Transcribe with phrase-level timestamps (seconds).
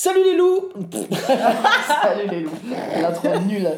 [0.00, 0.68] Salut les loups
[2.04, 2.50] Salut les loups.
[3.02, 3.68] L'intro nulle.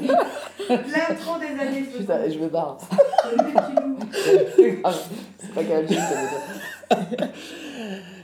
[0.69, 1.97] L'intro des années 60.
[1.99, 2.77] Putain, je me barre.
[3.23, 4.81] Salut les petits loups.
[4.85, 4.91] Ah,
[5.41, 7.29] C'est pas J, ça veut dire.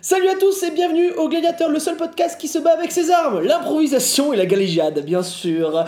[0.03, 3.11] Salut à tous et bienvenue au Gladiateur, le seul podcast qui se bat avec ses
[3.11, 5.83] armes, l'improvisation et la galégiade, bien sûr.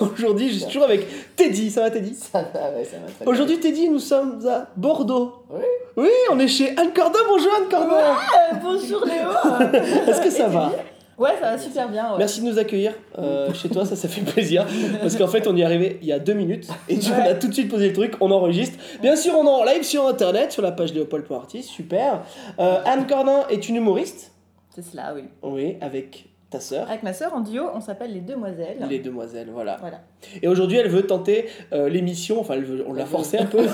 [0.00, 1.06] Aujourd'hui, je suis toujours avec
[1.36, 2.12] Teddy, ça va Teddy?
[2.16, 3.30] Ça va, ouais, ça va.
[3.30, 5.44] Aujourd'hui Teddy, nous sommes à Bordeaux.
[5.50, 5.62] Oui.
[5.96, 9.70] Oui, on est chez Anne Cordon, bonjour Anne Cordon Euh, bonjour Léo
[10.08, 10.72] Est-ce que ça va?
[11.18, 12.12] Ouais, ça va super bien.
[12.12, 12.18] Ouais.
[12.18, 14.66] Merci de nous accueillir euh, chez toi, ça, ça fait plaisir.
[15.00, 17.28] Parce qu'en fait, on y est arrivé il y a deux minutes et tu Ouais.
[17.28, 18.78] as tout de suite posé le truc, on enregistre.
[19.00, 22.22] Bien sûr, on est en live sur internet, sur la page léopold.artiste, super.
[22.58, 24.32] Euh, Anne Cornin est une humoriste,
[24.74, 25.22] C'est cela, oui.
[25.42, 28.76] oui, avec ta sœur, Avec ma sœur en duo, on s'appelle Les Demoiselles.
[28.88, 29.78] les demoiselles, voilà.
[29.80, 29.98] Voilà.
[30.42, 33.58] Et aujourd'hui, elle veut tenter euh, l'émission, enfin, elle veut- on l'a forcé un peu.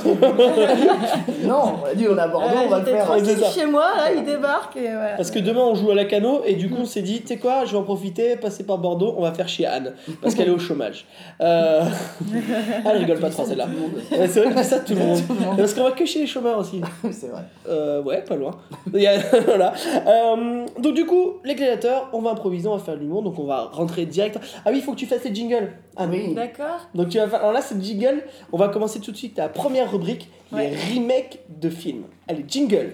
[1.45, 3.05] Non, on a dit on a Bordeaux, Ouais, on va le faire.
[3.05, 3.37] tranquille.
[3.55, 5.17] chez moi, là, il débarque et voilà.
[5.17, 7.29] Parce que demain, on joue à la cano et du coup, on s'est dit, tu
[7.29, 10.35] sais quoi, je vais en profiter, passer par Bordeaux, on va faire chez Anne, parce
[10.35, 11.07] qu'elle est au chômage.
[11.41, 11.83] Euh...
[11.85, 13.67] ah, elle rigole pas trop, celle-là.
[14.13, 15.21] Ouais, c'est vrai que ça, tout le monde.
[15.27, 15.57] Tout le monde.
[15.57, 16.81] Parce qu'on va que chez les chômeurs aussi.
[17.11, 17.43] C'est vrai.
[17.69, 18.53] Euh, ouais, pas loin.
[18.87, 19.73] Voilà.
[20.07, 23.45] Euh, donc du coup, les gladiateurs, on va improviser, on va faire l'humour, donc on
[23.45, 24.39] va rentrer direct.
[24.65, 25.73] Ah oui, il faut que tu fasses les jingles.
[25.97, 26.35] Ah Oui.
[26.35, 26.89] D'accord.
[26.95, 27.41] Donc tu vas faire.
[27.41, 28.23] Alors là, c'est le jingle.
[28.53, 30.71] On va commencer tout de suite la première rubrique, Ouais.
[30.71, 32.05] les remakes de films.
[32.29, 32.93] Allez, jingle.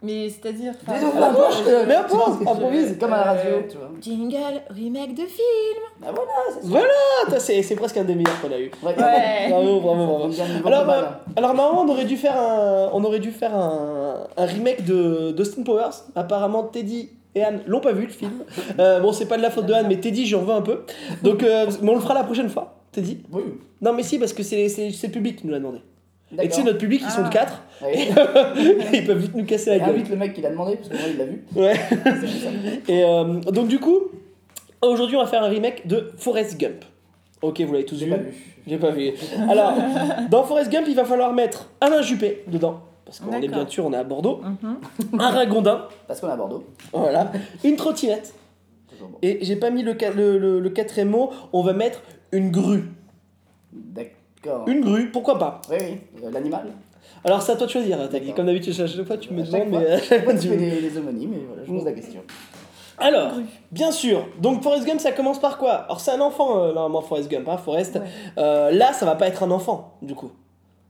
[0.00, 0.74] Mais c'est-à-dire.
[0.86, 2.14] À euh, mais à tu
[2.48, 2.96] improvise.
[3.00, 3.90] comme à la radio, Euh, tu vois.
[4.00, 5.82] Jingle, remake de film.
[6.06, 6.30] Ah voilà.
[6.62, 8.70] Voilà, c'est presque un des meilleurs qu'on a eu.
[8.80, 8.94] Ouais.
[8.96, 9.48] Ouais.
[9.50, 10.32] Bravo, bravo, bravo.
[10.66, 14.44] Alors, bah, alors normalement, on aurait dû faire un, on aurait dû faire un, un
[14.46, 16.04] remake de d'Austin Powers.
[16.14, 18.44] Apparemment, Teddy et Anne l'ont pas vu le film.
[18.78, 20.82] Euh, bon, c'est pas de la faute de Anne, mais Teddy, j'en veux un peu.
[21.22, 22.80] Donc, euh, mais on le fera la prochaine fois.
[22.92, 23.42] Teddy Oui.
[23.80, 25.78] Non, mais si, parce que c'est c'est c'est le public qui nous l'a demandé.
[26.42, 27.30] Et tu sais, notre public, ils sont de Ah.
[27.30, 28.08] 4 Ouais.
[28.92, 29.90] ils peuvent vite nous casser la gueule.
[29.90, 31.44] invite le mec qui l'a demandé, parce que moi il l'a vu.
[31.56, 31.74] Ouais.
[32.04, 32.50] C'est ça.
[32.88, 34.00] Et euh, donc, du coup,
[34.82, 36.84] aujourd'hui, on va faire un remake de Forrest Gump.
[37.40, 38.34] Ok, vous l'avez tous J'ai vu pas vu.
[38.66, 39.12] J'ai pas vu.
[39.48, 39.72] Alors,
[40.30, 42.80] dans Forrest Gump, il va falloir mettre Alain Juppé dedans.
[43.08, 44.42] Parce qu'on est bien sûr, on est à Bordeaux.
[44.62, 44.76] Mhm.
[45.20, 46.62] Un ragondin, Parce qu'on est à Bordeaux.
[46.92, 47.32] voilà.
[47.64, 48.34] Une trottinette.
[49.00, 49.06] Bon.
[49.22, 52.02] Et j'ai pas mis le, qua- le, le, le quatrième mot, on va mettre
[52.32, 52.84] une grue.
[53.72, 54.64] D'accord.
[54.68, 55.60] Une grue, pourquoi pas?
[55.70, 56.00] Oui, oui.
[56.24, 56.66] Euh, L'animal.
[57.24, 58.08] Alors c'est à toi de choisir, hein.
[58.36, 60.00] Comme d'habitude, chaque fois tu me demandes, mais...
[60.00, 62.20] tu fais des, des homonymes et voilà, je pose la question.
[62.98, 63.32] Alors,
[63.70, 65.70] bien sûr, donc Forrest Gump, ça commence par quoi?
[65.72, 67.94] Alors c'est un enfant, euh, normalement, Forrest Gump, hein, Forrest.
[67.96, 68.02] Ouais.
[68.38, 70.30] Euh, là, ça va pas être un enfant, du coup.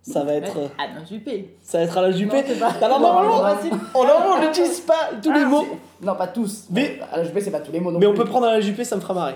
[0.03, 1.57] Ça va être, euh, Ah non, Juppé.
[1.63, 2.43] ça va être Alain Juppé.
[2.81, 3.13] Alors Non,
[3.95, 5.67] normalement, on n'utilise pas tous les Ah, mots,
[6.03, 6.65] Non, pas tous.
[6.71, 8.85] Mais- À la Juppé, c'est pas tous les mots mais on peut prendre Alain Juppé,
[8.85, 9.35] ça me fera marrer.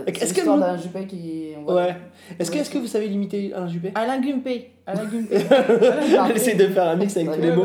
[0.00, 1.50] Euh, Est-ce C'est que d'un Juppé qui.
[1.66, 1.96] Ouais.
[2.38, 3.92] Est-ce que, est que vous savez limiter Alain Juppé?
[3.94, 4.70] Alain Gumpé.
[4.86, 5.38] Alain Gumpé.
[6.34, 7.64] J'essaie de faire un mix avec tous les mots.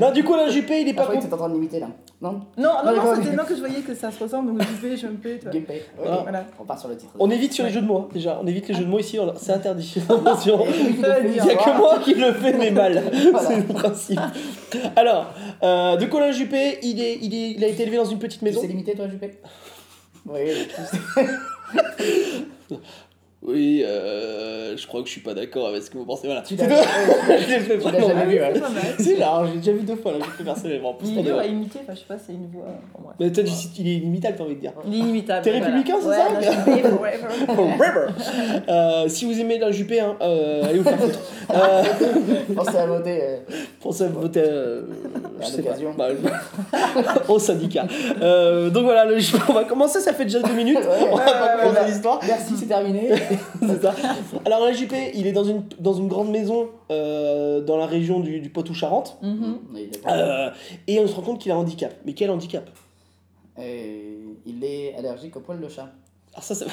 [0.00, 1.20] Non, du coup, Alain Juppé, il est Ah, pas je croyais con.
[1.20, 1.88] que t'étais en train de l'imiter là.
[2.20, 2.32] Non?
[2.58, 5.38] Non, Non, non, c'était non que je voyais que ça se ressemble, donc Juppé, Jumpé,
[5.38, 5.50] toi.
[5.54, 5.62] Ok.
[6.06, 6.18] Ah.
[6.22, 6.44] Voilà.
[6.60, 7.12] On part sur le titre.
[7.18, 8.38] On évite sur les jeux de mots, hein, déjà.
[8.42, 9.94] On évite les jeux de mots ici, c'est interdit.
[10.08, 10.64] Attention.
[10.66, 10.98] Il
[11.30, 13.02] n'y a que moi qui le fais, mais mal.
[13.40, 14.20] C'est le principe.
[14.96, 15.32] Alors,
[15.62, 18.60] euh, de Colin Juppé, il, est, il, a été élevé dans une petite maison.
[18.60, 19.38] sais limiter toi, Juppé?
[20.26, 22.78] Oui, je sais.
[23.42, 26.26] Oui, euh, je crois que je suis pas d'accord avec ce que vous pensez.
[26.26, 26.42] Voilà.
[26.42, 26.82] Tu C'est l'as.
[27.38, 28.08] Je fait vraiment.
[28.08, 28.52] jamais vu, ouais.
[28.98, 30.92] C'est là, j'ai déjà vu deux fois, là, fait personnellement.
[30.92, 32.66] Plus Il est de dur à imiter, enfin, je sais pas, c'est une voix.
[32.94, 33.16] Bon, bref.
[33.18, 33.50] Mais toi, tu-
[33.80, 34.72] il est inimitable, t'as envie de dire.
[34.86, 35.42] Il est inimitable.
[35.42, 35.64] T'es voilà.
[35.74, 37.46] républicain, c'est Ouais, ça non, forever.
[37.78, 38.06] Forever.
[38.68, 41.18] Euh, si vous aimez la Juppé, hein, euh, allez vous faire foutre.
[41.50, 41.82] Euh,
[42.54, 43.18] Pensez à voter.
[43.22, 43.36] euh,
[43.80, 44.82] Pensez à voter euh,
[45.42, 45.94] À je l'occasion.
[45.98, 46.06] bah,
[47.28, 47.86] au syndicat.
[48.22, 49.16] Euh, donc voilà, le-
[49.48, 50.76] on va commencer, ça fait déjà deux minutes.
[50.78, 51.86] Ouais, on va ouais, pas ouais, commencer ouais.
[51.88, 52.20] l'histoire.
[52.24, 53.10] Merci, c'est terminé.
[53.60, 53.94] C'est ça.
[54.44, 58.20] Alors la JP, il est dans une, dans une grande maison euh, dans la région
[58.20, 59.18] du, du Poitou-Charentes.
[59.22, 59.58] Mhm.
[59.76, 60.50] Est- Euh,
[60.86, 61.94] et on se rend compte qu'il a un handicap.
[62.04, 62.68] Mais quel handicap?
[63.60, 65.88] Et il est allergique au poil de chat.
[66.32, 66.66] Alors ça, ça-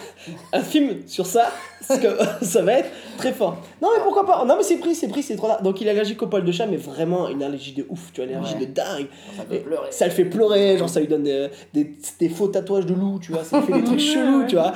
[0.53, 1.47] un film sur ça,
[1.89, 1.95] que
[2.45, 3.57] ça va être très fort.
[3.81, 4.45] Non mais pourquoi pas?
[4.45, 5.63] Non mais c'est pris, c'est pris, c'est trop tard.
[5.63, 8.21] Donc il est allergique au poil de chat, mais vraiment une allergie de ouf, tu
[8.21, 8.67] vois, une allergie Ouais.
[8.67, 9.07] de dingue.
[9.35, 9.87] Ça fait pleurer.
[9.91, 13.17] Ça le fait pleurer, genre ça lui donne des, des, des faux tatouages de loup,
[13.19, 14.73] tu vois, ça lui fait des trucs chelous, tu vois.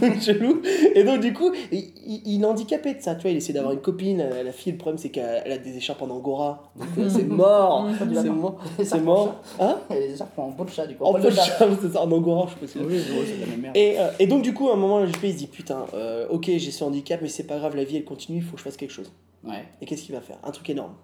[0.00, 0.62] Des chelous.
[0.94, 1.84] Et donc du coup, il,
[2.24, 4.72] il- est handicapé de ça, tu vois, il essaie d'avoir une copine, la, la fille,
[4.72, 6.70] le problème c'est qu'elle elle a des écharpes en angora.
[6.76, 9.34] Donc euh, c'est mort, c'est mort, c'est mort.
[9.60, 9.76] Hein?
[9.90, 9.94] Chat.
[9.96, 11.04] Et les écharpes en peau de chat, du coup.
[11.04, 13.46] En peu de chat, c'est ça, en angora, je sais pas si Oui, c'est la
[13.46, 13.76] même merde.
[13.76, 16.26] et, euh, et donc du coup, à un moment, le il se dit putain, euh,
[16.28, 18.58] ok, j'ai ce handicap, mais c'est pas grave, la vie elle continue, il faut que
[18.58, 19.12] je fasse quelque chose.
[19.44, 19.64] Ouais.
[19.80, 20.38] Et qu'est-ce qu'il va faire?
[20.42, 20.94] Un truc énorme.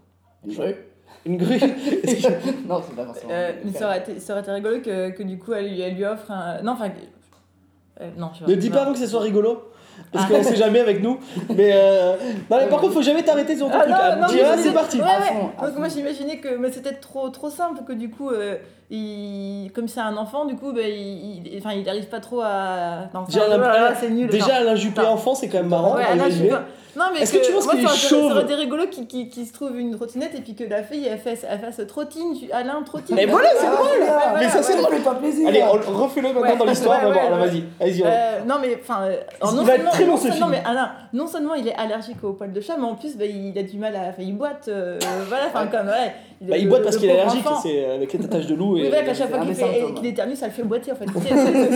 [0.47, 0.75] Une grue?
[1.27, 1.59] Une grue
[2.69, 3.31] Non, c'est pas forcément.
[3.33, 5.81] Euh, mais ça aurait, été, ça aurait été rigolo que, que du coup elle lui,
[5.81, 6.63] elle lui offre un.
[6.63, 6.91] Non, enfin.
[8.01, 9.71] euh, non, je Ne dis pas avant que ce soit rigolo.
[10.13, 11.19] Parce qu'on sait jamais avec nous.
[11.55, 12.15] Mais euh...
[12.51, 14.41] non, mais par contre, faut jamais t'arrêter sur ton Ah truc.
[14.45, 14.99] ah, c'est parti.
[14.99, 15.27] Ouais, À ouais.
[15.27, 18.57] fond, à Donc moi j'imaginais que mais c'était trop trop simple que du coup euh,
[18.91, 22.41] il, comme c'est un enfant, du coup, bah, il, il- enfin, il arrive pas trop
[22.43, 23.09] à.
[23.15, 24.29] Non, enfin, Déjà, voilà, c'est nul.
[24.29, 24.57] Déjà.
[24.57, 25.97] Alain Juppé enfant, c'est quand même marrant.
[25.97, 26.05] Ouais,
[26.97, 26.99] à.
[26.99, 28.55] Non, mais Est-ce que tu penses moi, qu'il est ça aurait- chauve Ça aurait été
[28.55, 31.45] rigolo qu'il qu'il- qu'il se trouve une trottinette et puis que la fille, elle fasse,
[31.49, 33.17] elle fasse trottine, Alain trottine.
[33.17, 33.99] Mais voilà, c'est Ah, drôle.
[34.05, 34.41] bien.
[34.41, 34.95] Mais ça, c'est drôle.
[35.01, 35.49] pas plaisir.
[35.49, 36.57] Allez, on- refais-le maintenant Ouais.
[36.57, 37.03] dans l'histoire.
[37.05, 37.49] Ouais, ouais, ouais.
[37.49, 38.03] Vas-y, vas-y.
[38.05, 40.47] Euh, non mais enfin, euh, Il non, va être seulement, très long, non, ce film.
[40.51, 43.25] mais Alain, non seulement il est allergique aux poils de chat, mais en plus bah,
[43.27, 44.99] il a du mal à, enfin il boite, euh,
[45.29, 46.13] voilà, enfin comme ouais.
[46.41, 48.75] Bah, il boite le parce qu'il est allergique, c'est avec les tataches de loup.
[48.75, 48.89] Oui, Et...
[48.89, 49.39] voilà, qu'à chaque fois
[49.95, 51.07] qu'il éternue, ça le fait boiter en fait.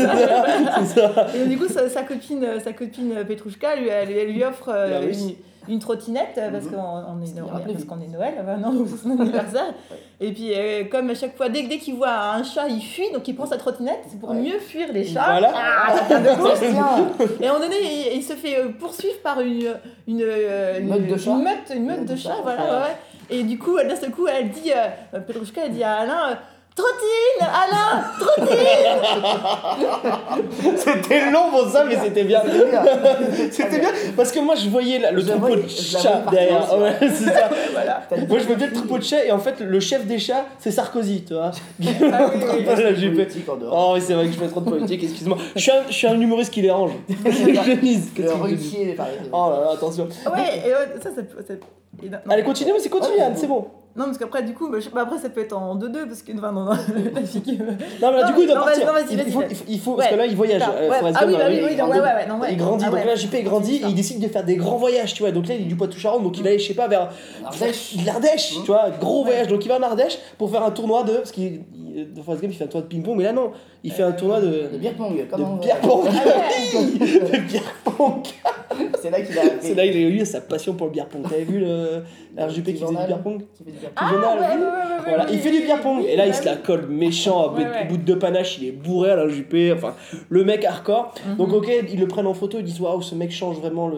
[0.09, 1.27] Voilà.
[1.35, 5.01] Et du coup, sa, sa copine, sa copine Petrouchka, lui, elle, elle lui offre euh.
[5.13, 5.35] Une,
[5.75, 6.71] une trottinette euh, parce Mhm.
[6.73, 9.75] qu'on on est, rappelé, parce qu'on est Noël, euh, non, c'est son anniversaire.
[10.21, 13.11] Et puis, euh, comme à chaque fois, dès, dès qu'il voit un chat, il fuit,
[13.13, 14.37] donc il prend sa trottinette, c'est pour Ouais.
[14.37, 15.25] mieux fuir les chats.
[15.39, 15.53] Voilà.
[15.55, 16.19] Ah, ça.
[17.41, 19.75] Et à un moment donné, il, il se fait euh, poursuivre par une,
[20.07, 21.31] une, euh, Une meute de chats.
[21.33, 22.63] Une meute, une meute de chats, voilà.
[22.63, 22.97] Ouais.
[23.31, 26.39] Et du coup, d'un seul coup, elle dit, euh, Petrouchka, elle dit à Alain,
[26.79, 28.55] Trottine, Alain, trottine
[30.77, 32.41] C'était long pour ça, mais c'était bien.
[32.47, 32.85] C'est bien.
[33.51, 36.79] C'était bien parce que moi je voyais là, le Je troupeau de chats derrière.
[36.79, 37.51] Ouais, c'est ça.
[37.73, 38.07] Voilà.
[38.29, 40.45] Moi je me dis le troupeau de chats et en fait le chef des chats
[40.61, 41.51] c'est Sarkozy, tu vois.
[41.51, 42.65] Ah oui, oui.
[43.61, 43.73] Dehors.
[43.73, 45.39] Oh oui c'est vrai que je fais trop de politique, excuse-moi.
[45.57, 46.93] Je suis un, je suis un humoriste qui dérange.
[47.09, 48.11] je mise.
[48.17, 48.97] Le Ruquier.
[49.33, 50.07] Oh là là, attention.
[50.27, 51.11] Ouais, et ouais, ça,
[52.03, 53.67] non, Allez, continue, mais c'est continue, Anne, c'est bon.
[53.97, 56.23] Non, parce qu'après, du coup, bah, je- bah, après, ça peut être en 2-2, parce
[56.23, 56.31] que.
[56.39, 56.71] Enfin, non, non,
[57.15, 58.87] la fille qui- Non, mais là, Non, du coup, il doit non, partir.
[58.87, 59.49] non, vas-y, il, vas-y, faut, vas-y.
[59.51, 60.63] il faut, il faut- parce que là, il voyage.
[60.63, 62.49] Euh, Ah oui, bah euh, oui, il oui, non, ouais, non, ouais.
[62.53, 63.07] Il grandit, Ah donc ouais.
[63.07, 65.33] là, JP grandit et il décide de faire des grands voyages, tu vois.
[65.33, 67.09] Donc là, il est du Poitou-Charentes, donc il va aller, je sais pas, vers
[67.45, 67.97] Ardèche.
[68.07, 68.61] l'Ardèche, Mmh.
[68.61, 69.49] tu vois, gros voyage.
[69.49, 71.15] Donc il va en Ardèche pour faire un tournoi de.
[71.15, 71.63] Parce qu'il.
[71.75, 73.51] il- Dans Forrest Gump, il fait un tournoi de ping-pong, mais là, non,
[73.83, 74.69] il fait un tournoi de.
[74.73, 75.19] De beer pong.
[75.19, 75.69] de Comment pong.
[75.69, 76.13] Ah.
[77.33, 78.23] De bière pong.
[79.03, 81.23] C'est là qu'il a C'est là il a eu sa passion pour le bière pong.
[81.29, 82.03] T'avais vu le
[82.37, 83.07] RJP qui faisait du journal.
[83.07, 83.93] bière pong Qui fait du beer pong.
[83.97, 84.61] Ah, journal, ouais, oui.
[84.61, 86.33] ouais, ouais, ouais, Voilà, oui, il fait du bière oui, pong oui, et là il
[86.33, 89.29] bah se la colle méchant à bout, de deux panaches, il est bourré à la
[89.29, 89.95] Juppé, enfin
[90.29, 91.15] le mec hardcore.
[91.27, 91.37] Mhm.
[91.37, 93.91] Donc ok, ils le prennent en photo, ils disent waouh ce mec change vraiment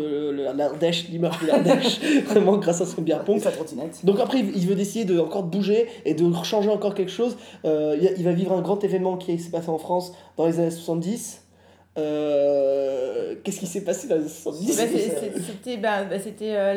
[0.55, 3.39] l'Ardèche, l'image de l'Ardèche, vraiment grâce à son bière Et pong.
[3.39, 4.05] sa trottinette.
[4.05, 7.37] Donc après il veut essayer de encore de bouger et de changer encore quelque chose.
[7.65, 10.71] Euh, il va vivre un grand événement qui s'est passé en France dans les années
[10.71, 11.43] 70.
[11.99, 14.83] Euh, Qu'est-ce qui s'est passé dans les années 70 Bah,
[15.47, 16.75] C'était bah, bah, c'était, euh,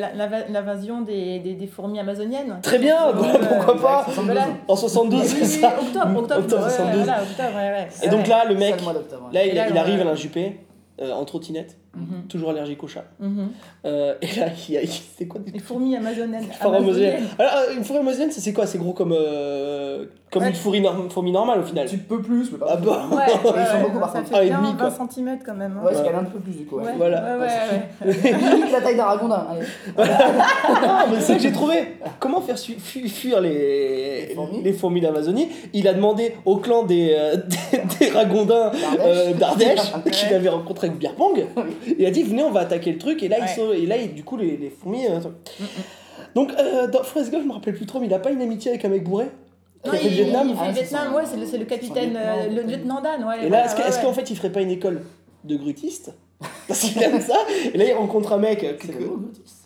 [0.50, 2.60] l'invasion des, des, des fourmis amazoniennes.
[2.62, 4.48] Très bien, voilà, Ouais, pourquoi pas Voilà.
[4.68, 5.74] En 72, Oui, c'est ça.
[5.80, 7.04] Octobre, octobre, Octobre ouais, 72.
[7.04, 7.88] voilà, octobre, ouais, ouais.
[8.04, 8.76] Et donc là, le mec,
[9.32, 10.60] là, il, là, il on- arrive à la Juppé
[11.02, 13.04] euh, en trottinette, Mhm, toujours allergique au chat.
[13.20, 13.50] mhm.
[13.86, 14.82] Euh, et là, il y a.
[15.18, 16.46] C'est quoi Les fourmis amazoniennes.
[16.60, 18.66] Alors, euh, une fourmi amazonienne, c'est c'est quoi?
[18.66, 20.50] C'est gros comme, euh, comme Ouais.
[20.50, 21.86] une fourmi, norm- fourmi normale au final.
[21.86, 22.96] Un petit peu plus, mais pas Ah beaucoup.
[23.12, 23.48] bon Ouais, Ils sont
[23.78, 24.30] ouais, beaucoup, par ça contre.
[24.32, 24.90] fait Ah, et bien demi, quoi.
[24.90, 25.78] 20 cm quand même.
[25.78, 25.86] hein.
[25.86, 26.02] Ouais, Ouais.
[26.04, 26.78] c'est un peu plus du coup.
[26.78, 26.86] Ouais.
[26.86, 27.38] Ouais, Voilà.
[27.38, 28.32] ouais, ouais, ouais.
[28.56, 29.48] Limite la taille d'un ragondin.
[29.52, 29.66] Allez.
[29.98, 31.76] Ah, mais c'est que j'ai trouvé
[32.20, 37.14] Comment faire fuir les, Les fourmis les fourmis d'Amazonie Il a demandé au clan des,
[37.18, 37.36] euh,
[38.00, 38.72] des, des ragondins
[39.38, 40.36] d'Ardèche, qu'il Ouais.
[40.36, 41.46] avait rencontré avec Beer Pong.
[42.00, 43.24] Il a dit Venez, on va attaquer le truc.
[43.24, 45.06] Et là, ils sont, et là du coup, les, les fourmis.
[45.08, 45.20] euh,
[46.36, 48.42] Donc, euh, dans Forrest Gump, je me rappelle plus trop, mais il a pas une
[48.42, 49.26] amitié avec un mec bourré
[49.86, 53.24] Non, il, Vietnam il fait Ah, Vietnam, ouais, c'est le, capitaine, euh, le lieutenant Dan,
[53.26, 53.46] ouais.
[53.46, 54.04] Et là, est-ce que- ouais, est-ce ouais.
[54.04, 55.02] qu'en fait, il ferait pas une école
[55.44, 56.14] de grutiste
[56.68, 57.36] Parce qu'il aime ça.
[57.74, 58.64] Et là, il rencontre un mec.
[58.64, 59.63] euh, C'est que- le mot Brutus.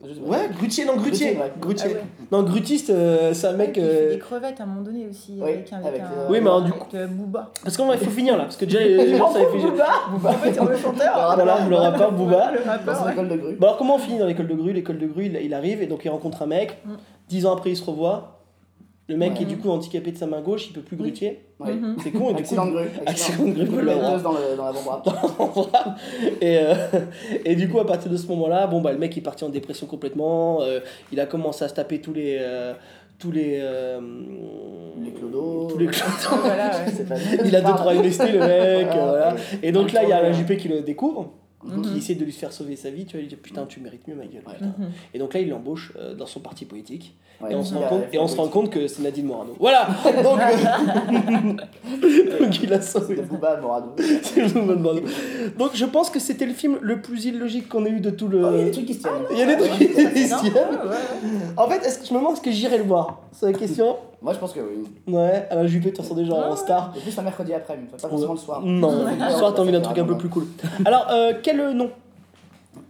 [0.00, 1.34] Ouais, grutier, non, grutier.
[1.34, 1.52] Grutier, ouais.
[1.60, 1.90] Grutier.
[1.90, 2.04] Ah ouais.
[2.30, 3.74] Non, grutiste, euh, c'est un Ouais, mec.
[3.74, 6.30] fait euh, des crevettes à un moment donné aussi, Oui, avec, un- avec, avec un.
[6.30, 7.50] Oui, mais alors, du avec, euh, Booba.
[7.64, 9.44] Parce qu'il faut finir là, parce que déjà les gens fait.
[9.46, 11.32] Booba En fait, on le chanteur.
[11.34, 12.52] Voilà, le rappeur Booba.
[12.52, 13.24] Le rappeur, ouais.
[13.28, 13.54] de grue.
[13.56, 14.72] Bon alors comment on finit dans l'école de grue?
[14.72, 16.78] L'école de grue, il, il arrive et donc il rencontre un mec.
[16.84, 16.90] Mm.
[17.28, 18.37] Dix ans après, il se revoit.
[19.10, 19.42] Le mec Ouais.
[19.42, 21.02] est du coup handicapé de sa main gauche, il peut plus Oui.
[21.04, 21.40] grutier.
[21.60, 21.72] Ouais.
[21.72, 21.96] Mhm.
[22.02, 22.38] C'est con et du coup.
[22.40, 22.88] Accident de grue.
[23.06, 25.02] Accident de grue, metteuse dans le- dans l'avant-bras.
[26.42, 26.74] et, euh,
[27.44, 29.48] et du coup, à partir de ce moment-là, bon bah le mec est parti en
[29.48, 30.60] dépression complètement.
[30.62, 30.80] euh,
[31.12, 32.36] il a commencé à se taper tous les.
[32.40, 32.74] euh,
[33.18, 33.58] tous les.
[33.60, 33.98] euh,
[35.02, 35.68] Les clodos.
[35.70, 36.42] Tous les clodos.
[36.42, 36.92] Voilà, ouais.
[36.94, 39.36] C'est pas Il a deux trois MST le mec, euh, voilà.
[39.62, 41.32] Et donc là, il y a la JP qui le découvre,
[41.64, 41.82] Mhm.
[41.82, 43.04] qui essaie de lui faire sauver sa vie.
[43.04, 44.42] Tu vois, il dit putain, tu mérites mieux ma gueule.
[44.46, 44.60] Ouais.
[44.60, 44.90] Mhm.
[45.14, 47.16] Et donc là, il l'embauche euh, dans son parti politique.
[47.40, 49.54] Ouais, et on se rend compte, et on se rend compte que c'est Nadine Morano.
[49.60, 49.88] Voilà.
[50.24, 51.52] Donc, euh,
[52.40, 53.14] donc il a sauvé.
[53.16, 53.94] C'est Booba Morado.
[54.22, 55.02] C'est le moment de Morano.
[55.56, 58.26] Donc je pense que c'était le film le plus illogique qu'on ait eu de tout
[58.26, 58.44] le.
[58.44, 59.12] Oh, il y a des trucs qui se tiennent.
[59.30, 60.78] Il y a des trucs qui se Non, tiennent.
[61.56, 63.20] En fait, est-ce que je me demande est-ce que j'irai le voir?
[63.32, 63.96] C'est la question.
[64.20, 64.84] Moi, je pense que oui.
[65.14, 66.56] Ouais, Alain Juppé, tu sens déjà en Ouais.
[66.56, 66.92] star.
[66.96, 68.60] Et plus un mercredi après, mais pas forcément le soir.
[68.64, 70.46] Non, le soir t'as envie d'un truc un peu plus cool.
[70.84, 71.90] Alors, euh, quel nom?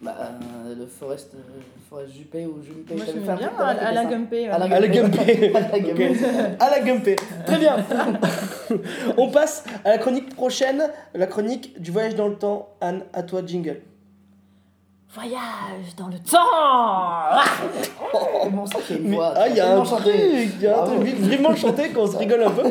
[0.03, 1.39] Bah, euh, le Forest, euh,
[1.91, 2.95] Forest Juppé ou Juppé.
[2.95, 4.05] Moi, j'aime bien Alain.
[4.05, 4.43] Gumpé.
[4.43, 4.49] ouais.
[4.49, 5.53] Alain À la Gumpé.
[5.55, 6.13] À la Gumpé.
[6.61, 7.17] À la Gumpé.
[7.47, 7.77] Très bien.
[9.17, 10.83] On passe à la chronique prochaine,
[11.15, 12.69] la chronique du voyage dans le temps.
[12.81, 13.81] Anne, à toi, jingle.
[15.15, 17.43] Voyage dans le temps Ah
[18.43, 21.01] Comment ça une voix ah, il y a un truc, il y a un Bravo.
[21.01, 22.63] truc vraiment chanté quand on se rigole un peu.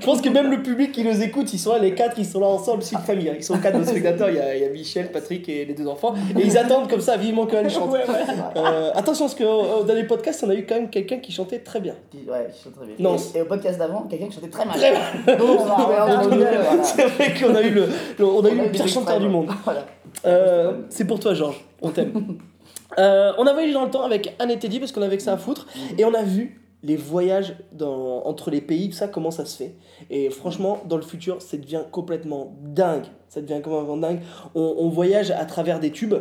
[0.00, 2.24] Je pense que même le public qui nous écoute, ils sont là, les quatre, ils
[2.26, 3.28] sont là ensemble, c'est une famille.
[3.28, 3.34] hein.
[3.36, 5.74] Ils sont quatre de spectateurs, il y, a, il y a Michel, Patrick et les
[5.74, 6.14] deux enfants.
[6.38, 7.90] Et ils attendent comme ça vivement qu'elle chante.
[7.90, 8.24] Ouais, ouais.
[8.56, 11.32] Euh, attention, parce que euh, dans les podcasts, on a eu quand même quelqu'un qui
[11.32, 11.94] chantait très bien.
[12.14, 12.94] Ouais, qui chante très bien.
[13.00, 13.16] Non.
[13.16, 14.76] Et, et au podcast d'avant, quelqu'un qui chantait très mal.
[14.76, 15.36] Très Ah,
[16.28, 16.82] voilà.
[16.84, 17.88] C'est vrai qu'on a eu le,
[18.18, 19.50] le- on a eu le pire chanteur du monde.
[19.64, 19.84] Voilà.
[20.24, 21.64] Euh, c'est pour toi, Georges.
[21.82, 22.38] On t'aime.
[22.96, 25.22] Euh, on a voyagé dans le temps avec Anne et Teddy parce qu'on avait que
[25.22, 25.66] ça à foutre.
[25.98, 29.56] Et on a vu les voyages dans, entre les pays, tout ça, comment ça se
[29.56, 29.74] fait?
[30.10, 33.04] Et franchement, dans le futur, ça devient complètement dingue.
[33.28, 34.20] Ça devient complètement dingue.
[34.54, 36.14] On, on voyage à travers des tubes,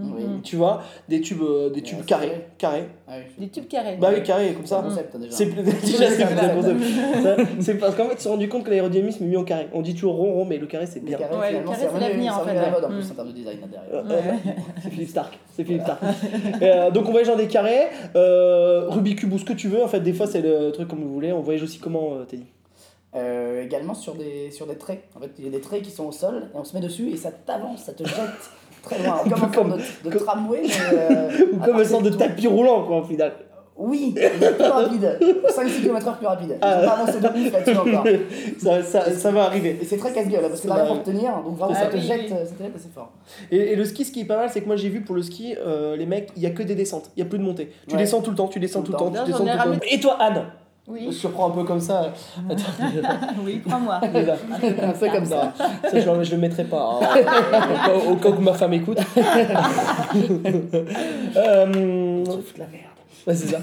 [0.00, 0.22] Oui.
[0.24, 0.42] Mhm.
[0.42, 2.46] tu vois, des tubes, euh, des tubes Ouais, c'est carrés.
[2.56, 2.84] carrés.
[3.08, 3.96] Ah oui, Des tubes carrés.
[4.00, 4.82] Bah oui, carrés, comme C'est ça.
[4.82, 5.32] concept déjà.
[5.32, 6.80] C'est plus- déjà c'est plus un concept.
[7.60, 9.68] C'est parce qu'en fait, ils se sont rendu compte que l'aérodynamisme est mis en carré.
[9.72, 11.18] On dit toujours rond, rond, mais le carré c'est bien.
[11.18, 12.50] carré, Ouais, le carré, c'est c'est l'avenir, c'est en fait.
[12.58, 12.94] à la mode en Mm.
[13.00, 14.34] plus en termes de design derrière.
[14.82, 15.38] C'est Philippe Stark.
[15.56, 16.00] C'est Philippe Stark.
[16.62, 19.82] Euh, donc on voyage dans des carrés, euh, Rubik's Cube ou ce que tu veux.
[19.82, 21.32] En fait, des fois c'est le truc comme vous voulez.
[21.32, 22.44] On voyage aussi comment, Teddy?
[23.16, 25.02] Euh, également sur des, sur des traits.
[25.16, 26.80] En fait, il y a des traits qui sont au sol et on se met
[26.82, 28.14] dessus et ça t'avance, ça te jette
[28.82, 29.18] très loin.
[29.24, 30.70] Comme en forme de, de comme- tramway, mais.
[30.92, 32.16] euh, Ou à comme un sorte de tout.
[32.18, 33.32] tapis roulant, quoi, au final.
[33.80, 35.18] Oui, plus rapide.
[35.56, 36.56] 5-6 km/h plus rapide.
[36.60, 36.80] Ah.
[36.82, 38.04] ont pas avancé de ouf là-dessus encore.
[38.60, 39.78] ça, ça, ça va arriver.
[39.80, 41.86] Et c'est très casse-gueule là, parce que rien pour te tenir, donc vraiment Ah ça,
[41.86, 42.28] te oui, jette, oui.
[42.28, 43.12] ça te jette assez fort.
[43.52, 45.14] Et, et le ski, ce qui est pas mal, c'est que moi j'ai vu pour
[45.14, 47.10] le ski, euh, les mecs, il y a que des descentes.
[47.16, 47.70] Il y a plus de montées.
[47.86, 48.00] Tu Ouais.
[48.00, 49.86] descends tout le temps, tu descends tout, Tout le temps, tu descends tout le temps.
[49.88, 50.42] Et toi, Anne?
[50.88, 52.12] Je Oui, surprends un peu comme ça.
[52.48, 52.62] Attends,
[53.44, 54.00] oui, crois-moi.
[54.12, 54.32] déjà.
[54.82, 55.52] Un peu comme ça.
[55.90, 56.98] Ça, je, le- je le mettrai pas.
[57.02, 57.06] hein.
[57.94, 58.98] au, cas, au cas où ma femme écoute.
[61.36, 62.84] euh, Tu fous de la merde.
[63.26, 63.58] ouais, c'est ça.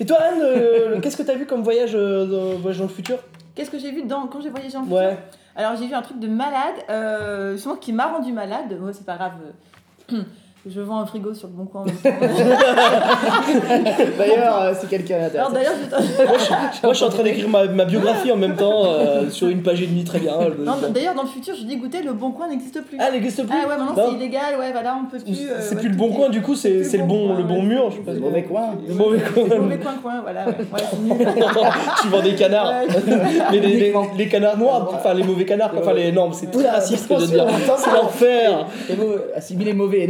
[0.00, 2.90] Et toi, Anne, euh, qu'est-ce que t'as vu comme voyage, euh, dans, voyage dans le
[2.90, 3.18] futur?
[3.54, 5.18] Qu'est-ce que j'ai vu dans, quand j'ai voyagé en futur Ouais.
[5.56, 8.76] Alors j'ai vu un truc de malade, euh, justement qui m'a rendu malade.
[8.80, 9.32] Ouais, c'est pas grave.
[10.70, 11.84] Je vends un frigo sur le bon coin.
[14.18, 15.70] D'ailleurs, euh, si quelqu'un Alors intéressé.
[15.90, 19.30] d'ailleurs, je- Moi, je suis en train d'écrire ma, ma biographie en même temps euh,
[19.30, 20.32] sur une page et demie, très bien.
[20.64, 22.98] non, d'ailleurs, dans le futur, je dis goûter, le bon coin n'existe plus.
[23.00, 24.10] Ah, elle n'existe plus Ah ouais, maintenant Non.
[24.10, 25.32] c'est illégal, ouais, voilà, on peut plus.
[25.48, 27.44] euh, C'est ouais, plus le tout bon coin, du coup, c'est c'est le bon, le
[27.44, 28.12] bon mur, je sais pas.
[28.12, 28.66] Le mauvais coin.
[28.86, 29.44] Le mauvais coin.
[29.48, 30.68] Le mauvais coin, coin, voilà, c'est
[32.02, 32.72] tu vends des canards.
[33.52, 33.58] Mais
[34.16, 35.80] les, canards noirs, enfin les mauvais canards, quoi.
[35.80, 36.12] enfin les.
[36.12, 37.46] Non, c'est très raciste ce que je veux dire.
[37.78, 38.66] C'est l'enfer.
[39.34, 40.06] Assimiler mauvais et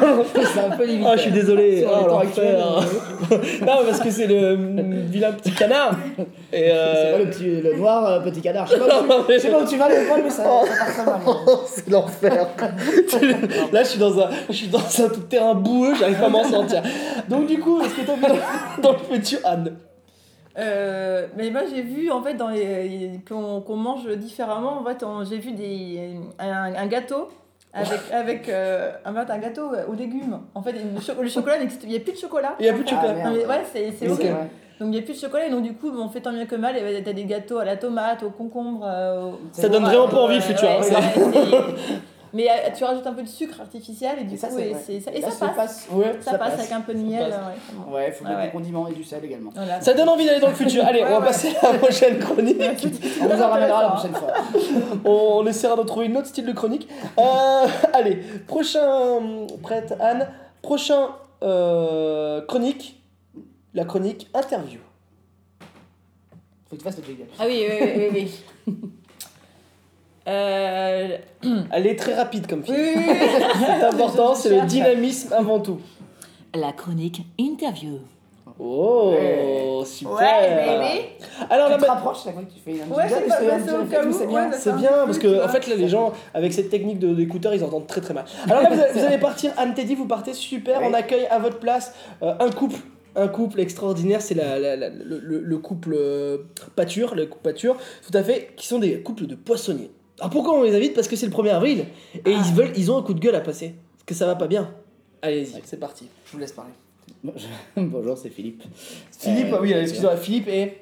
[0.54, 1.06] c'est un peu limite.
[1.08, 1.80] Ah, je suis désolé.
[1.80, 2.28] Sur Oh, le temps l'enfer.
[2.28, 2.56] actuel,
[3.66, 5.92] Non, parce que c'est le mm, vilain petit canard.
[6.18, 7.12] Et C'est euh...
[7.12, 8.66] pas le, petit, le noir euh, petit canard.
[8.66, 8.86] Je sais pas,
[9.18, 11.04] où tu- je sais pas où tu vas, le poil, mais ça, ça part très
[11.04, 11.20] mal.
[11.66, 12.46] c'est l'enfer.
[13.72, 16.44] Là, je suis dans un, je suis dans un terrain boueux, j'arrive pas à m'en
[16.44, 16.82] sortir.
[17.28, 19.76] Donc du coup, est-ce que t'as vu dans, dans le futur Anne
[20.58, 24.80] Euh, mais moi j'ai vu en fait dans les, qu'on mange différemment.
[24.80, 27.28] En fait, j'ai vu des, un, un gâteau
[27.72, 30.40] avec, avec euh, un gâteau aux légumes.
[30.54, 32.54] En fait, le, le chocolat n'existe, il n'y a plus de chocolat.
[32.60, 33.30] Il y a plus de Ah, chocolat.
[33.30, 34.48] mais ouais, c'est vrai.
[34.80, 36.46] Donc il n'y a plus de chocolat et donc du coup on fait tant bien
[36.46, 36.76] que mal.
[36.76, 38.86] et T'as des gâteaux à la tomate, au concombre.
[38.88, 40.68] euh, au- Ça donne vraiment pas envie le futur.
[42.32, 44.74] Mais euh, tu rajoutes un peu de sucre artificiel et du Et ça, coup et,
[45.00, 45.88] ça, et là, ça passe.
[45.90, 46.16] Ouais.
[46.20, 47.30] Ça, passe, avec un peu de miel.
[47.30, 47.92] ouais.
[47.94, 48.46] Ouais, faut Ah mettre ouais.
[48.46, 49.50] des condiments et du sel également.
[49.54, 49.80] Voilà.
[49.80, 50.84] Ça donne envie d'aller dans le futur.
[50.84, 52.60] Allez, on va Ouais, passer à la prochaine chronique.
[53.20, 54.32] On vous en ramènera la prochaine fois.
[55.04, 55.10] On,
[55.42, 56.88] on essaiera de trouver une autre style de chronique.
[57.18, 58.16] Euh, allez,
[58.46, 59.20] prochain.
[59.62, 60.28] Prête, Anne.
[60.62, 61.08] Prochain
[61.42, 63.02] euh, chronique.
[63.74, 64.80] La chronique interview.
[66.68, 67.24] Faut que tu fasses le jingle.
[67.38, 68.32] Ah oui, oui, oui, oui.
[68.66, 68.74] oui.
[70.28, 71.16] Euh,
[71.72, 72.74] Elle est très rapide comme fille.
[72.76, 73.26] oui, oui, oui.
[73.66, 75.78] C'est important, c'est le dynamisme avant tout.
[76.54, 77.98] La chronique interview.
[78.60, 79.84] Oh, Ouais.
[79.86, 80.16] super.
[80.16, 81.00] Ouais, baby.
[81.48, 83.36] Alors là, Tu te bah, rapproches que tu fais un Ouais, jingle, c'est parce pas-
[83.38, 83.60] que ouais,
[84.12, 84.50] c'est c'est bien.
[84.52, 87.86] c'est bien parce que en fait là les gens avec cette technique d'écouteur ils entendent
[87.86, 88.24] très très mal.
[88.50, 91.38] Alors là vous, allez- vous allez partir Anne Teddy vous partez super on accueille à
[91.38, 92.80] votre place euh, un couple
[93.14, 96.38] un couple extraordinaire c'est la, la- la- le, le- le couple euh,
[96.74, 97.76] pâture le couple pâture
[98.10, 99.90] tout à fait qui sont des couples de poissonniers.
[100.20, 100.94] Alors pourquoi on les invite?
[100.94, 101.84] Parce que c'est le 1er avril
[102.14, 104.34] et ils veulent ils ont un coup de gueule à passer parce que ça va
[104.34, 104.70] pas bien.
[105.22, 106.70] Allez-y c'est parti je vous laisse parler.
[107.24, 108.62] Bonjour, Bonjour, c'est Philippe.
[109.18, 110.78] Philippe Euh, ah oui excusez-moi Philippe et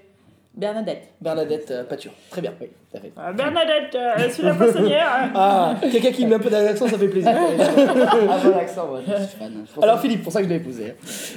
[0.54, 1.08] Bernadette.
[1.20, 2.54] Bernadette euh, pâture très bien.
[2.60, 3.12] Oui, tout à fait.
[3.36, 5.30] Bernadette, euh, je suis la poissonnière.
[5.34, 7.30] Ah quelqu'un qui met un peu d'accent ça fait plaisir.
[7.36, 9.52] Ah, bon accent, moi, je suis fan.
[9.66, 10.22] C'est pour Alors, Philippe.
[10.22, 10.94] pour ça que je l'ai épousé.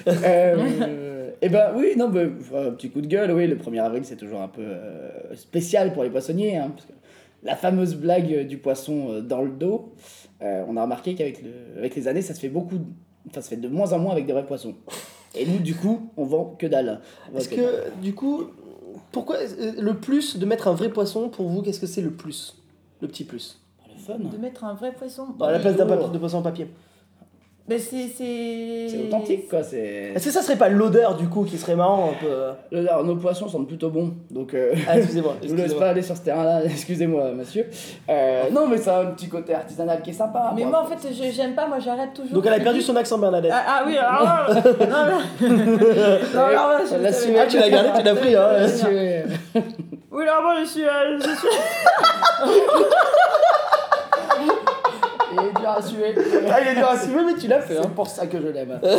[0.08, 0.12] hein.
[0.24, 4.01] Euh, eh ben oui, non, bah, un petit coup de gueule, oui, le 1er avril
[4.06, 6.94] c'est toujours un peu euh, spécial pour les poissonniers, hein, parce que
[7.43, 9.93] la fameuse blague du poisson euh, dans le dos,
[10.41, 12.86] euh, on a remarqué qu'avec le, avec les années ça se fait beaucoup, de-
[13.27, 14.75] enfin ça se fait de moins en moins avec des vrais poissons.
[15.36, 17.01] Et nous du coup on vend que dalle.
[17.36, 17.91] Est-ce que dalle.
[18.01, 18.46] du coup,
[19.12, 22.12] pourquoi euh, le plus de mettre un vrai poisson, pour vous, qu'est-ce que c'est le
[22.12, 22.58] plus?
[23.01, 24.17] Le petit plus le fun.
[24.19, 25.27] De mettre un vrai poisson.
[25.41, 26.67] À la place d'un papier- de poisson en papier.
[27.69, 28.07] Mais c'est.
[28.17, 29.61] C'est C'est authentique, quoi.
[29.61, 30.11] C'est...
[30.15, 32.51] Est-ce que ça serait pas l'odeur du coup qui serait marrant un peu euh
[32.89, 35.35] alors, nos poissons sentent plutôt bon, donc euh, Ah, excusez-moi.
[35.43, 37.67] je vous laisse pas aller sur ce terrain-là, excusez-moi, monsieur.
[38.09, 40.51] Euh, non, mais ça a un petit côté artisanal qui est sympa.
[40.55, 42.33] Mais moi, en fait, je- j'aime pas, moi j'arrête toujours.
[42.33, 43.51] Donc elle a perdu son accent Bernadette.
[43.53, 45.57] Ah, ah oui, alors là, non, non,
[46.33, 47.09] non, alors Elle l'a.
[47.39, 48.49] Ah, tu l'as gardé, tu l'as pris, hein.
[50.11, 50.83] Oui, alors moi, je suis.
[50.83, 51.47] euh, je suis...
[55.77, 56.15] Il est dur à suer.
[56.51, 57.75] Ah, il est dur à assumer, mais tu l'as fait.
[57.75, 57.91] C'est Hein.
[57.95, 58.79] pour ça que je l'aime.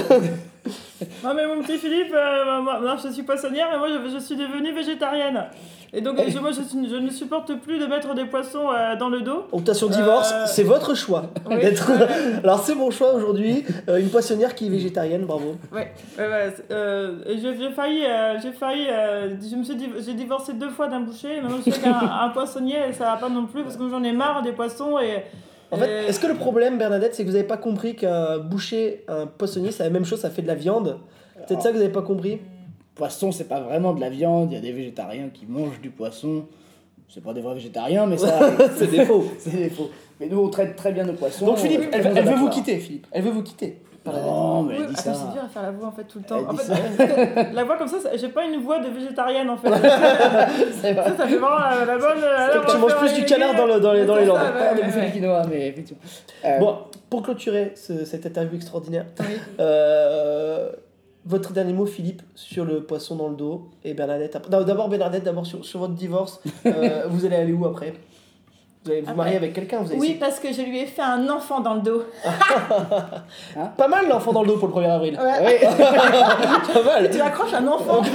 [1.24, 4.18] Non, mais mon petit Philippe, euh, moi, moi, je suis poissonnière, mais moi, je, je
[4.18, 5.44] suis devenue végétarienne.
[5.94, 9.22] Et donc, je, moi, je, ne supporte plus de mettre des poissons euh, dans le
[9.22, 9.46] dos.
[9.52, 11.24] Optation divorce, Euh, c'est votre choix.
[11.48, 11.56] Oui.
[11.58, 11.90] d'être-.
[12.44, 15.56] Alors c'est mon choix aujourd'hui, euh, une poissonnière qui est végétarienne, bravo.
[15.72, 19.74] Ouais, ouais, c'est- euh, et j'ai j'ai failli, euh, j'ai failli, euh, je me suis
[19.76, 22.76] div- j'ai divorcé deux fois d'un boucher, et maintenant je suis avec un, un poissonnier,
[22.90, 25.24] et ça va pas non plus, parce que j'en ai marre des poissons, et...
[25.72, 28.38] En fait, et- est-ce que le problème, Bernadette, c'est que vous n'avez pas compris qu'un
[28.38, 30.98] boucher, un poissonnier, c'est la même chose, ça fait de la viande
[31.34, 32.40] C'est peut-être ça que vous n'avez pas compris
[32.94, 34.50] Poisson, c'est pas vraiment de la viande.
[34.50, 36.44] Il y a des végétariens qui mangent du poisson.
[37.08, 38.38] C'est pas des vrais végétariens, mais ça.
[38.76, 39.24] C'est des faux.
[39.38, 39.90] c'est des faux.
[40.20, 41.46] Mais nous, on traite très bien nos poissons.
[41.46, 43.06] Donc Philippe, euh, elle, veut vous quitter, Philippe.
[43.10, 43.78] Elle veut vous quitter.
[44.07, 45.26] Non, mais Oui, elle dit attends, ça.
[45.26, 46.40] c'est dur à faire la voix en fait tout le temps.
[46.49, 49.69] En fait, la voix comme ça, ça- j'ai pas une voix de végétarienne en fait.
[49.69, 49.78] ça,
[50.80, 51.04] C'est vrai.
[51.16, 52.21] ça fait vraiment la, la bonne.
[52.21, 54.38] la- Tu manges plus du canard dans, le- dans les, dans les C'est landes.
[54.38, 55.07] ça, Pas de ouais, bouffer ouais.
[55.07, 56.02] du quinoa, mais effectivement.
[56.47, 56.78] Euh, Bon,
[57.11, 59.26] pour clôturer ce- cette interview extraordinaire, Oui.
[59.61, 60.71] euh,
[61.26, 64.37] votre dernier mot, Philippe, sur le poisson dans le dos et Bernadette.
[64.37, 66.40] après- Non, D'abord Bernadette, d'abord sur, sur votre divorce.
[66.64, 67.92] Euh, vous allez aller où après?
[68.82, 69.16] Vous allez vous Après.
[69.16, 71.82] marier avec quelqu'un vous Oui, parce que je lui ai fait un enfant dans le
[71.82, 72.02] dos.
[73.76, 75.18] Pas mal l'enfant dans le dos pour le 1er avril.
[75.20, 75.60] Ouais.
[75.60, 75.68] oui.
[76.72, 77.10] Pas mal.
[77.10, 78.00] Tu accroches un enfant.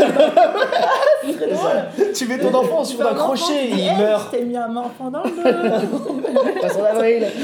[2.15, 4.31] Tu mets ton enfant sur un crochet et il meurt.
[4.31, 5.41] Je t'ai mis un enfant dans le dos.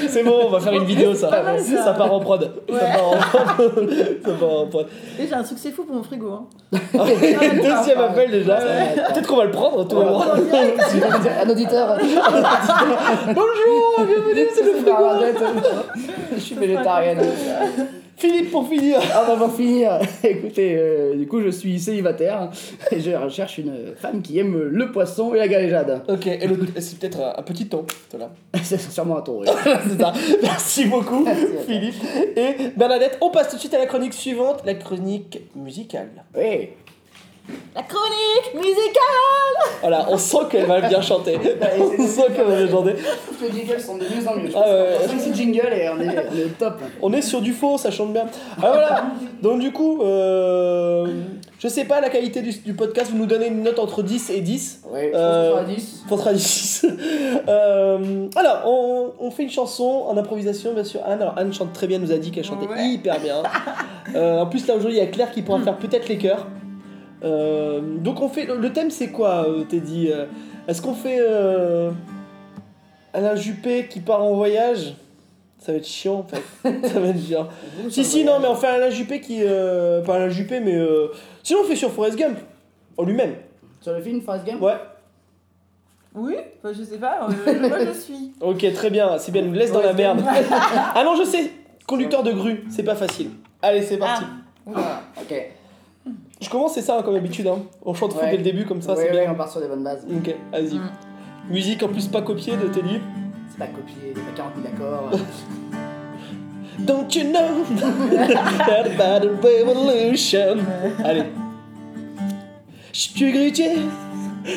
[0.07, 1.29] C'est bon, on va faire une vidéo ça.
[1.29, 1.83] mal, ça.
[1.83, 2.51] Ça part en prod.
[2.69, 3.89] Ça part en prod.
[4.23, 4.87] ça part en prod.
[5.19, 6.31] Et j'ai un succès fou pour mon frigo.
[6.31, 6.45] Hein.
[6.93, 8.57] Deuxième appel déjà.
[8.57, 10.35] Peut-être qu'on va le prendre, voir.
[11.43, 11.97] Un auditeur.
[13.27, 14.93] Bonjour, bienvenue, c'est le frigo.
[16.35, 17.19] Je suis végétarienne.
[18.17, 18.99] Philippe pour finir.
[19.15, 22.51] Ah bah pour finir, écoutez, euh, du coup je suis célibataire
[22.91, 26.03] et je recherche une femme qui aime le poisson et la galéjade.
[26.07, 27.83] Ok, et le- c'est peut-être un, un petit ton.
[28.63, 29.47] C'est sûrement un ton, oui.
[29.87, 30.13] c'est ça.
[30.43, 31.45] Merci beaucoup, Merci.
[31.67, 31.95] Philippe.
[32.35, 36.09] Et Bernadette, on passe tout de suite à la chronique suivante, la chronique musicale.
[36.37, 36.69] Oui.
[37.75, 41.39] La chronique musicale Voilà, on sent qu'elle va bien chanter.
[41.79, 42.93] On sent qu'elle va bien chanter.
[43.41, 44.49] Les jingles sont de mieux en mieux.
[44.49, 45.19] Je Ah ouais.
[45.19, 46.79] 5 jingles et on est, on est au top.
[47.01, 48.25] On est sur du faux, ça chante bien.
[48.57, 49.03] Ah voilà.
[49.41, 51.07] Donc du coup, euh,
[51.59, 54.29] je sais pas la qualité du, du podcast, vous nous donnez une note entre 10
[54.31, 54.81] et 10.
[54.91, 56.33] Oui, je Euh, pense qu'on sera à 10.
[56.33, 56.85] Contre 10.
[57.47, 61.01] Euh, alors, on, on fait une chanson en improvisation, bien sûr.
[61.05, 62.85] Anne, alors Anne chante très bien, nous a dit qu'elle chantait Ouais.
[62.85, 63.41] hyper bien.
[64.13, 66.45] Euh, en plus, là aujourd'hui, il y a Claire qui pourra faire peut-être les chœurs.
[67.23, 68.45] Euh, donc, on fait.
[68.45, 70.25] Le thème, c'est quoi, euh, Teddy Euh,
[70.67, 71.91] Est-ce qu'on fait euh,
[73.13, 74.95] Alain Juppé qui part en voyage?
[75.59, 76.41] Ça va être chiant, en fait.
[76.87, 77.47] Ça va être chiant.
[77.89, 79.41] Si, si, non, mais on fait Alain Juppé qui.
[79.43, 80.75] euh, pas Alain Juppé, mais.
[80.75, 81.07] euh,
[81.43, 82.37] sinon, on fait sur Forrest Gump,
[82.97, 83.35] en lui-même.
[83.81, 84.61] Sur le film Forrest Gump?
[84.61, 84.73] Ouais.
[86.13, 88.33] Oui, enfin, je sais pas, euh, moi je suis.
[88.41, 90.21] Ok, très bien, c'est bien, nous laisse dans la merde.
[90.51, 91.51] ah non, je sais,
[91.87, 93.29] conducteur de grue, c'est pas facile.
[93.61, 94.25] Allez, c'est parti.
[94.65, 95.33] Voilà, ok.
[96.41, 97.47] Je commence, c'est ça, hein, comme d'habitude.
[97.47, 97.59] Hein.
[97.85, 98.31] On chante fou Ouais.
[98.31, 99.31] dès le début, comme ça, c'est bien.
[99.31, 100.05] on part sur des bonnes bases.
[100.09, 100.75] Ok, vas-y.
[100.75, 100.91] Mm.
[101.49, 102.99] Musique en plus pas copiée de Teddy.
[103.49, 105.11] C'est pas copié, il y a pas 40 000 accords.
[106.79, 107.63] Don't you know
[108.65, 110.57] that about a revolution?
[111.03, 111.25] Allez.
[112.93, 113.73] Je suis grutier,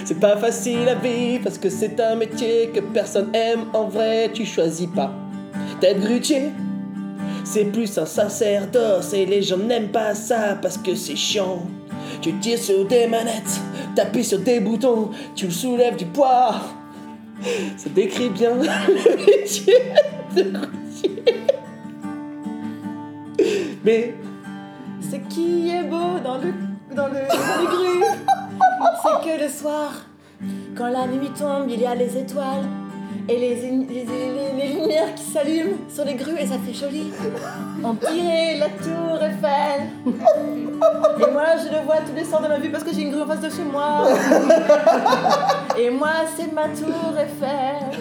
[0.04, 3.64] c'est pas facile à vivre parce que c'est un métier que personne aime.
[3.74, 5.12] En vrai, tu choisis pas
[5.80, 6.50] d'être grutier.
[7.44, 11.62] C'est plus un sacerdoce et les gens n'aiment pas ça parce que c'est chiant.
[12.22, 13.60] Tu tires sur des manettes,
[13.94, 16.54] t'appuies sur des boutons, tu soulèves du poids.
[17.76, 19.78] Ça décrit bien le métier
[20.34, 21.24] de grutier.
[23.84, 24.14] Mais
[25.02, 26.54] Ce qui est beau dans le,
[26.96, 27.94] dans le, dans
[29.02, 29.92] c'est que le soir,
[30.74, 32.64] quand la nuit tombe, il y a les étoiles
[33.28, 37.10] et les, les, les- les lumières qui s'allument sur les grues et ça fait joli.
[37.82, 39.88] On dirait la tour Eiffel.
[40.06, 43.10] Et moi, je le vois tous les soirs de ma vie parce que j'ai une
[43.12, 44.06] grue en face de chez moi.
[45.78, 47.98] Et moi, c'est ma tour Eiffel.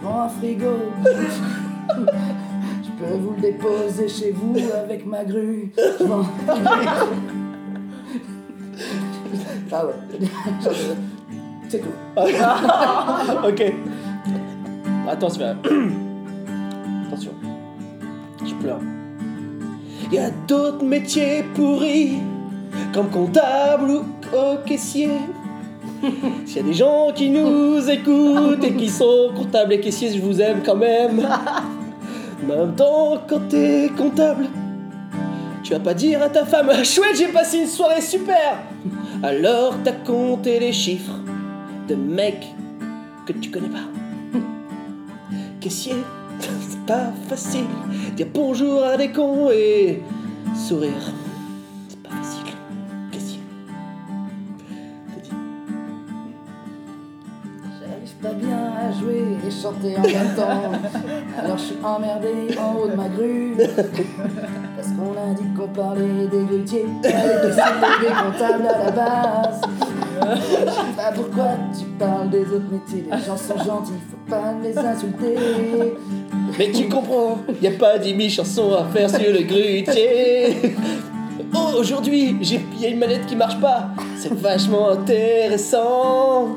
[0.00, 0.76] Je vends un frigo.
[1.04, 5.70] Je peux vous le déposer chez vous avec ma grue.
[6.00, 6.26] Je vends.
[9.72, 9.94] Ah ouais.
[11.68, 11.88] C'est tout.
[12.16, 13.60] Ok.
[15.08, 15.56] Attention.
[17.06, 17.32] Attention.
[18.44, 18.80] Je pleure.
[20.10, 22.18] Il y a d'autres métiers pourris,
[22.92, 24.02] comme comptable ou
[24.66, 25.10] caissier.
[26.44, 30.20] S'il y a des gens qui nous écoutent et qui sont comptables et caissiers, je
[30.20, 31.22] vous aime quand même.
[32.46, 34.46] Même temps, quand t'es comptable,
[35.62, 38.58] tu vas pas dire à ta femme Chouette, j'ai passé une soirée super
[39.22, 41.18] Alors t'as compté les chiffres
[41.88, 42.46] de mecs
[43.26, 44.38] que tu connais pas.
[45.66, 45.96] Caissier,
[46.38, 47.66] c'est pas facile.
[48.14, 50.00] Dire bonjour à des cons et
[50.54, 50.92] sourire.
[51.88, 52.52] C'est pas facile.
[53.10, 53.40] Caissier.
[57.80, 60.72] J'arrive pas bien à jouer et chanter en même temps.
[61.42, 63.56] Alors je suis emmerdé en haut de ma grue.
[63.56, 67.64] Parce qu'on a dit qu'on parlait des grutiers, des caissiers,
[68.02, 69.60] des comptables à la base?
[70.34, 73.04] Je sais pas pourquoi tu parles des autres métiers?
[73.10, 75.36] Les gens sont gentils, faut pas les insulter.
[76.58, 80.56] Mais tu comprends, y a pas 10 000 chansons à faire sur le grutier.
[81.54, 83.90] Oh, aujourd'hui, j'ai y a une manette qui marche pas.
[84.16, 86.56] C'est vachement intéressant.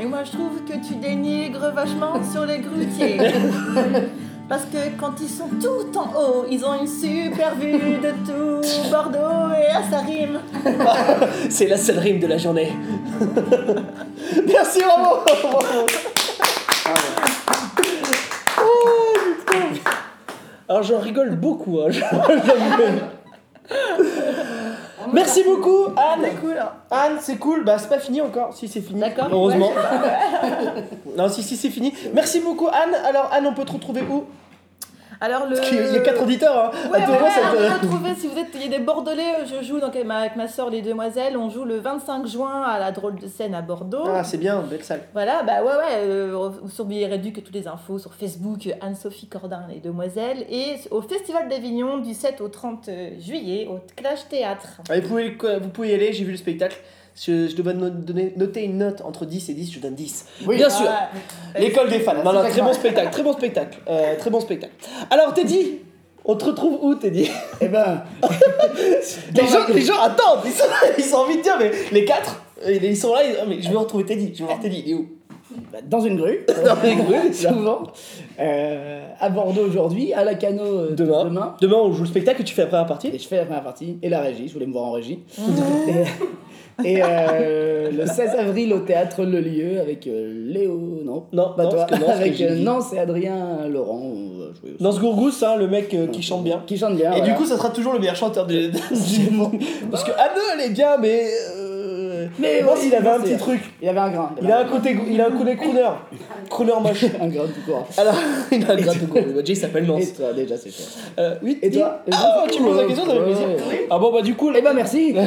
[0.00, 3.18] Et moi, je trouve que tu dénigres vachement sur les grutiers.
[4.48, 8.90] Parce que quand ils sont tout en haut, ils ont une super vue de tout
[8.90, 10.38] Bordeaux et à ça rime.
[11.50, 12.72] C'est la seule rime de la journée.
[14.46, 15.20] Merci, bravo.
[15.42, 15.86] Bravo.
[19.46, 19.62] Putain.
[20.68, 21.80] Alors j'en rigole beaucoup.
[21.80, 21.90] hein.
[25.12, 26.20] Merci beaucoup, Anne.
[26.24, 26.58] C'est cool.
[26.58, 26.70] hein.
[26.90, 27.64] Anne, c'est cool.
[27.64, 28.54] Bah, c'est pas fini encore.
[28.54, 29.00] Si, c'est fini.
[29.00, 29.28] D'accord.
[29.30, 29.68] Heureusement.
[29.70, 30.84] Ouais,
[31.16, 31.92] non, si, si, c'est fini.
[32.14, 32.94] Merci beaucoup, Anne.
[33.06, 34.24] Alors, Anne, on peut te retrouver où?
[35.20, 35.56] Alors le.
[35.58, 36.66] Qu'il y a quatre auditeurs.
[36.74, 36.90] Hein.
[36.92, 39.64] Ouais, À ouais, ça te- retrouver, si vous êtes, il y a des Bordelais, je
[39.66, 42.78] joue donc avec ma, avec ma soeur, les Demoiselles, on joue le 25 juin à
[42.78, 44.04] la drôle de scène à Bordeaux.
[44.06, 45.02] Ah, c'est bien, belle salle.
[45.12, 49.62] Voilà, bah ouais, ouais, euh, sur Billet que toutes les infos sur Facebook, Anne-Sophie Cordin,
[49.72, 54.80] les Demoiselles, et au Festival d'Avignon du 7 au 30 juillet au Clash Théâtre.
[54.88, 56.76] Ah, vous, pouvez, vous pouvez y aller, j'ai vu le spectacle.
[57.18, 60.26] Je, je donner, noter une note entre 10 et 10, je donne 10.
[60.46, 60.56] Oui.
[60.56, 60.84] Bien sûr.
[60.86, 61.60] Ouais.
[61.60, 62.12] L'école des fans.
[62.22, 63.78] Non, non, c'est très bon spectacle, très bon spectacle.
[63.88, 64.72] Euh, très bon spectacle.
[65.10, 65.78] Alors, Teddy,
[66.26, 67.30] on te retrouve où, Teddy?
[67.62, 68.02] Eh ben,
[69.34, 70.64] les gens, les gens attendent, ils, sont,
[70.98, 73.70] ils ont envie de dire, mais les quatre, ils sont là, ils- ah, mais je
[73.70, 75.08] vais retrouver Teddy, je vais voir Teddy, il est où?
[75.72, 76.44] Bah, dans une grue.
[76.66, 77.84] Dans les grues, souvent.
[78.38, 81.24] Euh, à Bordeaux aujourd'hui, à la Cano euh, Demain.
[81.24, 81.54] demain.
[81.62, 83.18] Demain, on joue le spectacle et tu fais la première Et partie.
[83.18, 85.20] je fais la première partie et la régie, je voulais me voir en régie.
[85.88, 85.92] et
[86.84, 91.24] et, euh, le 16 avril au théâtre Le Lieu avec euh, Léo, non?
[91.32, 92.62] Non, pas non, toi, que non, avec euh, dit.
[92.62, 94.00] Nance et Adrien Laurent.
[94.02, 94.82] on va jouer aussi.
[94.82, 96.62] Dans ce gourgousse, hein, le mec euh, qui chante bien.
[96.66, 97.12] Qui chante bien.
[97.12, 97.32] Et voilà.
[97.32, 99.58] du coup, ça sera toujours le meilleur chanteur de, de- du
[99.90, 101.24] Parce que Anne, elle est bien, mais.
[102.38, 103.60] Mais moi, oui, il avait un petit truc.
[103.82, 104.30] il avait un grain.
[104.42, 105.88] Il a un côté, il a un côté crooner.
[106.50, 107.04] Crooner moche.
[107.20, 107.86] un grain tout court.
[107.96, 108.14] Alors,
[108.52, 109.44] il a un grain de gourou.
[109.44, 110.12] Jay s'appelle Et Nance.
[110.14, 110.86] toi, déjà, c'est cher.
[111.18, 113.46] Euh, oui, Et toi Ah, tu me poses la question, ça fait plaisir.
[113.90, 115.14] Ah bon, bah du coup, Eh ben, merci.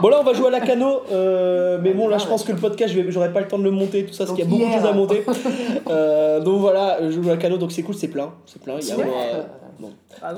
[0.00, 2.52] Bon là on va jouer à la cano, euh, mais bon là je pense que
[2.52, 4.44] le podcast je vais- j'aurai pas le temps de le monter tout ça parce qu'il
[4.44, 5.24] y a beaucoup de choses à monter.
[5.88, 8.74] Euh, donc voilà, je joue à la cano donc c'est cool, c'est plein, c'est plein.
[8.80, 8.96] Il y a
[9.82, 9.90] Bon.
[10.22, 10.32] Ah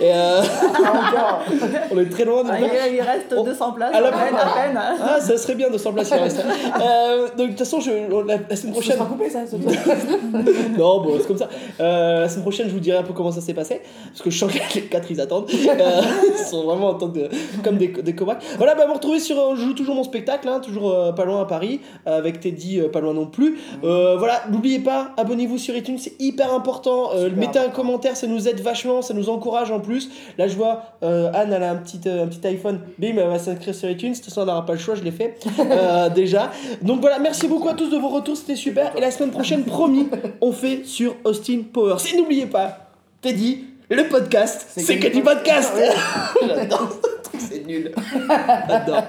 [0.00, 1.42] Et euh, Encore.
[1.92, 3.42] on est très loin de Ah, il, il reste Oh.
[3.42, 4.76] 200 places, À la- à peine, à peine.
[4.76, 4.96] hein.
[5.02, 6.14] Ah ça serait bien de s'en placer.
[6.18, 6.44] il reste.
[6.84, 7.90] Euh, donc de toute façon je,
[8.26, 8.96] la, la semaine Ça prochaine.
[8.96, 9.56] sera coupé, ça, ce
[10.78, 11.48] Non, bon, c'est comme ça.
[11.80, 13.80] Euh, la semaine prochaine, je vous dirai un peu comment ça s'est passé.
[14.08, 15.48] Parce que je sens que les quatre, ils attendent.
[15.50, 16.00] Euh,
[16.38, 17.20] ils sont vraiment en tant que,
[17.62, 18.42] comme des, des comacs.
[18.58, 19.56] Voilà, bah, vous retrouvez sur.
[19.56, 21.80] Je joue toujours mon spectacle, hein, toujours euh, pas loin à Paris.
[22.06, 23.58] euh, avec Teddy, euh, pas loin non plus.
[23.84, 27.10] Euh, voilà, n'oubliez pas, abonnez-vous sur iTunes, c'est hyper important.
[27.14, 30.10] Euh, mettez un commentaire, ça nous aide vachement, ça nous encourage en plus.
[30.38, 32.80] Là, je vois euh, Anne, elle a un petit, euh, un petit iPhone.
[32.98, 34.10] Bim, elle va s'inscrire sur iTunes.
[34.10, 36.50] De toute façon, elle n'aura pas le choix, je l'ai fait euh, déjà.
[36.82, 38.96] Donc voilà, merci beaucoup à tous de vos retours, c'était super.
[38.96, 40.08] Et la semaine prochaine, promis,
[40.40, 41.96] on fait sur Austin Powers.
[42.12, 45.72] Et n'oubliez pas, Teddy, le podcast, c'est que du podcast.
[46.46, 47.92] J'adore ce truc, c'est nul.
[48.68, 49.02] J'adore.